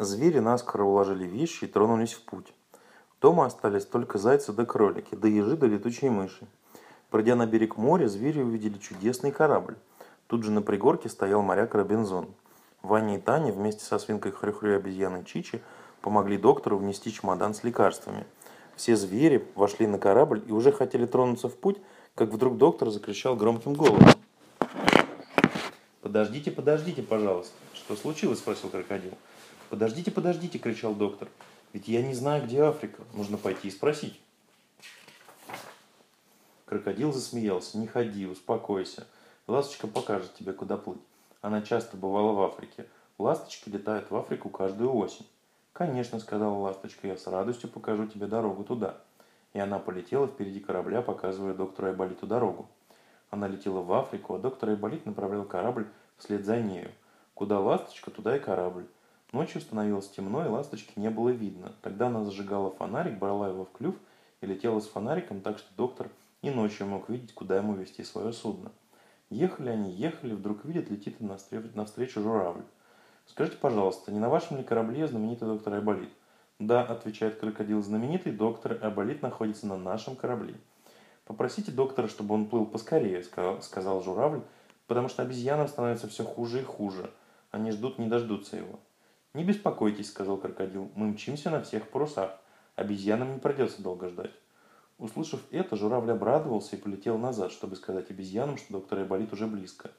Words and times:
Звери 0.00 0.38
наскоро 0.38 0.84
уложили 0.84 1.24
вещи 1.26 1.64
и 1.64 1.66
тронулись 1.66 2.12
в 2.12 2.22
путь. 2.22 2.52
Дома 3.20 3.46
остались 3.46 3.84
только 3.84 4.18
зайцы 4.18 4.52
да 4.52 4.64
кролики, 4.64 5.16
да 5.16 5.26
ежи 5.26 5.56
да 5.56 5.66
летучие 5.66 6.12
мыши. 6.12 6.46
Пройдя 7.10 7.34
на 7.34 7.46
берег 7.46 7.76
моря, 7.76 8.06
звери 8.06 8.40
увидели 8.40 8.78
чудесный 8.78 9.32
корабль. 9.32 9.74
Тут 10.28 10.44
же 10.44 10.52
на 10.52 10.62
пригорке 10.62 11.08
стоял 11.08 11.42
моряк 11.42 11.74
Робинзон. 11.74 12.28
Ваня 12.82 13.16
и 13.16 13.20
Таня 13.20 13.52
вместе 13.52 13.84
со 13.84 13.98
свинкой 13.98 14.30
Хрюхрю 14.30 14.74
и 14.74 14.76
обезьяной 14.76 15.24
Чичи 15.24 15.60
помогли 16.00 16.38
доктору 16.38 16.78
внести 16.78 17.12
чемодан 17.12 17.52
с 17.52 17.64
лекарствами. 17.64 18.24
Все 18.76 18.94
звери 18.94 19.44
вошли 19.56 19.88
на 19.88 19.98
корабль 19.98 20.44
и 20.46 20.52
уже 20.52 20.70
хотели 20.70 21.06
тронуться 21.06 21.48
в 21.48 21.56
путь, 21.56 21.78
как 22.14 22.28
вдруг 22.28 22.56
доктор 22.56 22.90
закричал 22.90 23.34
громким 23.34 23.74
голосом. 23.74 24.20
«Подождите, 26.02 26.52
подождите, 26.52 27.02
пожалуйста!» 27.02 27.52
«Что 27.74 27.96
случилось?»– 27.96 28.38
спросил 28.40 28.68
крокодил. 28.68 29.14
«Подождите, 29.70 30.10
подождите!»– 30.10 30.58
кричал 30.60 30.94
доктор. 30.94 31.28
«Ведь 31.72 31.88
я 31.88 32.02
не 32.02 32.14
знаю, 32.14 32.44
где 32.44 32.62
Африка. 32.62 33.02
Нужно 33.14 33.36
пойти 33.36 33.68
и 33.68 33.70
спросить». 33.70 34.18
Крокодил 36.64 37.12
засмеялся. 37.12 37.76
«Не 37.78 37.86
ходи, 37.86 38.26
успокойся. 38.26 39.06
Ласточка 39.46 39.86
покажет 39.86 40.34
тебе, 40.34 40.52
куда 40.52 40.76
плыть. 40.76 41.00
Она 41.42 41.60
часто 41.62 41.96
бывала 41.96 42.32
в 42.32 42.40
Африке. 42.42 42.86
Ласточки 43.18 43.68
летают 43.68 44.10
в 44.10 44.16
Африку 44.16 44.48
каждую 44.48 44.94
осень». 44.94 45.26
«Конечно»,— 45.74 46.18
сказала 46.20 46.58
ласточка,— 46.58 47.06
«я 47.08 47.16
с 47.16 47.26
радостью 47.26 47.68
покажу 47.68 48.06
тебе 48.06 48.26
дорогу 48.26 48.64
туда». 48.64 48.96
И 49.52 49.58
она 49.58 49.78
полетела 49.78 50.26
впереди 50.26 50.60
корабля, 50.60 51.02
показывая 51.02 51.54
доктору 51.54 51.88
Айболиту 51.88 52.26
дорогу. 52.26 52.68
Она 53.30 53.48
летела 53.48 53.80
в 53.80 53.92
Африку, 53.92 54.34
а 54.34 54.38
доктор 54.38 54.70
Айболит 54.70 55.04
направлял 55.04 55.44
корабль 55.44 55.86
вслед 56.16 56.44
за 56.44 56.60
нею. 56.60 56.90
Куда 57.34 57.60
ласточка, 57.60 58.10
туда 58.10 58.36
и 58.36 58.40
корабль. 58.40 58.86
Ночью 59.32 59.60
становилось 59.60 60.08
темно, 60.08 60.44
и 60.46 60.48
ласточки 60.48 60.92
не 60.96 61.10
было 61.10 61.28
видно. 61.28 61.74
Тогда 61.82 62.06
она 62.06 62.24
зажигала 62.24 62.70
фонарик, 62.70 63.18
брала 63.18 63.48
его 63.48 63.66
в 63.66 63.72
клюв 63.72 63.94
и 64.40 64.46
летела 64.46 64.80
с 64.80 64.86
фонариком, 64.86 65.42
так 65.42 65.58
что 65.58 65.68
доктор 65.76 66.08
и 66.40 66.50
ночью 66.50 66.86
мог 66.86 67.10
видеть, 67.10 67.34
куда 67.34 67.58
ему 67.58 67.74
вести 67.74 68.02
свое 68.04 68.32
судно. 68.32 68.72
Ехали 69.28 69.68
они, 69.68 69.92
ехали, 69.92 70.32
вдруг 70.32 70.64
видят, 70.64 70.88
летит 70.88 71.20
им 71.20 71.36
навстречу 71.74 72.22
журавль. 72.22 72.62
«Скажите, 73.26 73.58
пожалуйста, 73.58 74.10
не 74.10 74.18
на 74.18 74.30
вашем 74.30 74.56
ли 74.56 74.62
корабле 74.62 75.06
знаменитый 75.06 75.46
доктор 75.46 75.74
Айболит?» 75.74 76.08
«Да»,– 76.58 76.82
отвечает 76.84 77.38
крокодил,– 77.38 77.82
«знаменитый 77.82 78.32
доктор 78.32 78.78
Айболит 78.82 79.20
находится 79.20 79.66
на 79.66 79.76
нашем 79.76 80.16
корабле». 80.16 80.54
«Попросите 81.26 81.70
доктора, 81.70 82.08
чтобы 82.08 82.34
он 82.34 82.46
плыл 82.46 82.64
поскорее»,– 82.64 83.22
сказал 83.60 84.02
журавль, 84.02 84.40
«потому 84.86 85.08
что 85.08 85.22
обезьянам 85.22 85.68
становится 85.68 86.08
все 86.08 86.24
хуже 86.24 86.60
и 86.60 86.64
хуже. 86.64 87.10
Они 87.50 87.70
ждут, 87.70 87.98
не 87.98 88.06
дождутся 88.06 88.56
его». 88.56 88.80
«Не 89.38 89.44
беспокойтесь»,— 89.44 90.08
сказал 90.10 90.36
крокодил,— 90.36 90.90
«мы 90.96 91.06
мчимся 91.06 91.48
на 91.50 91.62
всех 91.62 91.90
парусах. 91.90 92.40
Обезьянам 92.74 93.34
не 93.34 93.38
придется 93.38 93.80
долго 93.80 94.08
ждать». 94.08 94.32
Услышав 94.98 95.40
это, 95.52 95.76
журавль 95.76 96.10
обрадовался 96.10 96.74
и 96.74 96.80
полетел 96.80 97.18
назад, 97.18 97.52
чтобы 97.52 97.76
сказать 97.76 98.10
обезьянам, 98.10 98.56
что 98.56 98.72
доктор 98.72 98.98
Айболит 98.98 99.32
уже 99.32 99.46
близко. 99.46 99.92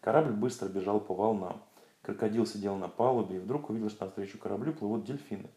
Корабль 0.00 0.32
быстро 0.32 0.68
бежал 0.68 0.98
по 0.98 1.14
волнам. 1.14 1.62
Крокодил 2.02 2.44
сидел 2.46 2.74
на 2.74 2.88
палубе 2.88 3.36
и 3.36 3.38
вдруг 3.38 3.70
увидел, 3.70 3.90
что 3.90 4.06
навстречу 4.06 4.38
кораблю 4.38 4.72
плывут 4.72 5.04
дельфины. 5.04 5.50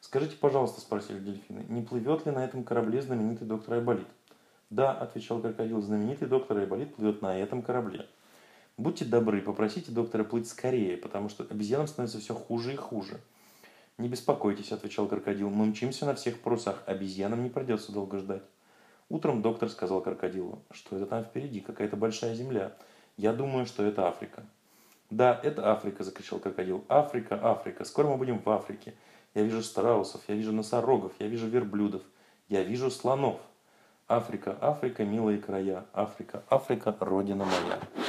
«Скажите, 0.00 0.36
пожалуйста»,— 0.36 0.80
спросили 0.80 1.20
дельфины,— 1.20 1.64
«не 1.68 1.82
плывет 1.82 2.26
ли 2.26 2.32
на 2.32 2.44
этом 2.44 2.64
корабле 2.64 3.00
знаменитый 3.00 3.46
доктор 3.46 3.74
Айболит?» 3.74 4.08
«Да»,— 4.70 4.90
отвечал 5.00 5.40
крокодил,— 5.40 5.80
«знаменитый 5.82 6.26
доктор 6.26 6.58
Айболит 6.58 6.96
плывет 6.96 7.22
на 7.22 7.38
этом 7.38 7.62
корабле». 7.62 8.08
Будьте 8.76 9.04
добры, 9.04 9.42
попросите 9.42 9.92
доктора 9.92 10.24
плыть 10.24 10.48
скорее, 10.48 10.96
потому 10.96 11.28
что 11.28 11.44
обезьянам 11.44 11.86
становится 11.86 12.18
все 12.18 12.34
хуже 12.34 12.72
и 12.72 12.76
хуже. 12.76 13.20
«Не 13.98 14.08
беспокойтесь»,— 14.08 14.72
отвечал 14.72 15.06
крокодил,— 15.06 15.50
«мы 15.50 15.66
мчимся 15.66 16.06
на 16.06 16.14
всех 16.14 16.40
парусах, 16.40 16.82
обезьянам 16.86 17.42
не 17.42 17.50
придется 17.50 17.92
долго 17.92 18.18
ждать». 18.18 18.42
Утром 19.10 19.42
доктор 19.42 19.68
сказал 19.68 20.00
крокодилу, 20.00 20.62
что 20.70 20.96
это 20.96 21.04
там 21.04 21.22
впереди, 21.22 21.60
какая-то 21.60 21.96
большая 21.96 22.34
земля. 22.34 22.72
Я 23.18 23.34
думаю, 23.34 23.66
что 23.66 23.84
это 23.84 24.08
Африка. 24.08 24.42
«Да, 25.10 25.38
это 25.42 25.70
Африка!»– 25.70 26.02
закричал 26.04 26.38
крокодил. 26.38 26.86
«Африка, 26.88 27.38
Африка! 27.42 27.84
Скоро 27.84 28.08
мы 28.08 28.16
будем 28.16 28.38
в 28.38 28.48
Африке! 28.48 28.94
Я 29.34 29.42
вижу 29.42 29.62
страусов, 29.62 30.22
я 30.28 30.34
вижу 30.34 30.52
носорогов, 30.52 31.12
я 31.18 31.26
вижу 31.26 31.46
верблюдов, 31.46 32.02
я 32.48 32.62
вижу 32.62 32.90
слонов! 32.90 33.38
Африка, 34.08 34.56
Африка, 34.62 35.04
милые 35.04 35.38
края! 35.38 35.84
Африка, 35.92 36.42
Африка, 36.48 36.96
родина 36.98 37.44
моя!» 37.44 38.01